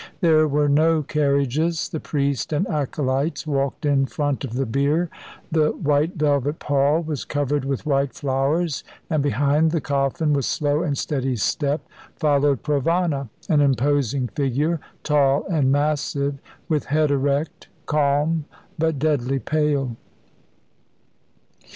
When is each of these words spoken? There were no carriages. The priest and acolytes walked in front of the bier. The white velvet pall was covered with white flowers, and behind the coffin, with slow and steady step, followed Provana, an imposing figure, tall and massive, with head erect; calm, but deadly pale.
There 0.19 0.47
were 0.47 0.67
no 0.67 1.03
carriages. 1.03 1.87
The 1.89 1.99
priest 1.99 2.51
and 2.51 2.67
acolytes 2.67 3.45
walked 3.45 3.85
in 3.85 4.07
front 4.07 4.43
of 4.43 4.53
the 4.55 4.65
bier. 4.65 5.11
The 5.51 5.73
white 5.73 6.15
velvet 6.15 6.57
pall 6.57 7.03
was 7.03 7.23
covered 7.23 7.65
with 7.65 7.85
white 7.85 8.15
flowers, 8.15 8.83
and 9.11 9.21
behind 9.21 9.69
the 9.69 9.79
coffin, 9.79 10.33
with 10.33 10.45
slow 10.45 10.81
and 10.81 10.97
steady 10.97 11.35
step, 11.35 11.81
followed 12.15 12.63
Provana, 12.63 13.29
an 13.47 13.61
imposing 13.61 14.27
figure, 14.29 14.79
tall 15.03 15.45
and 15.51 15.71
massive, 15.71 16.39
with 16.67 16.85
head 16.85 17.11
erect; 17.11 17.67
calm, 17.85 18.45
but 18.79 18.97
deadly 18.97 19.37
pale. 19.37 19.97